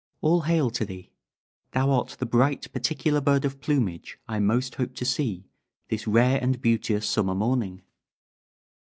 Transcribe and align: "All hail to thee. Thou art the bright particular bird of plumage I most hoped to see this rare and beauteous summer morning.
"All 0.21 0.41
hail 0.41 0.71
to 0.71 0.83
thee. 0.83 1.11
Thou 1.73 1.91
art 1.91 2.15
the 2.17 2.25
bright 2.25 2.73
particular 2.73 3.21
bird 3.21 3.45
of 3.45 3.61
plumage 3.61 4.17
I 4.27 4.39
most 4.39 4.73
hoped 4.73 4.95
to 4.97 5.05
see 5.05 5.45
this 5.89 6.07
rare 6.07 6.39
and 6.41 6.59
beauteous 6.59 7.07
summer 7.07 7.35
morning. 7.35 7.83